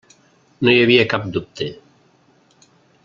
No 0.67 0.73
hi 0.75 0.79
havia 0.85 1.05
cap 1.13 1.27
dubte. 1.35 1.67